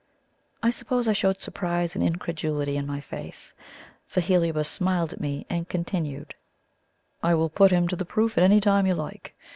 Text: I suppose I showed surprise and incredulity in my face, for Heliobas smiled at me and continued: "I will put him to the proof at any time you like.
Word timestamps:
I 0.63 0.71
suppose 0.71 1.07
I 1.07 1.13
showed 1.13 1.39
surprise 1.39 1.93
and 1.95 2.03
incredulity 2.03 2.75
in 2.75 2.87
my 2.87 3.01
face, 3.01 3.53
for 4.07 4.19
Heliobas 4.19 4.67
smiled 4.67 5.13
at 5.13 5.21
me 5.21 5.45
and 5.47 5.69
continued: 5.69 6.33
"I 7.21 7.35
will 7.35 7.49
put 7.49 7.69
him 7.69 7.87
to 7.89 7.95
the 7.95 8.03
proof 8.03 8.35
at 8.35 8.43
any 8.43 8.61
time 8.61 8.87
you 8.87 8.95
like. 8.95 9.35